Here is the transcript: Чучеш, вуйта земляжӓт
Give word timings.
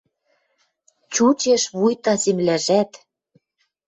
Чучеш, 1.13 1.63
вуйта 1.77 2.13
земляжӓт 2.23 2.91